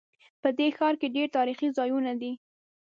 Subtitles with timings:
[0.41, 2.31] په دې ښار کې ډېر تاریخي ځایونه دي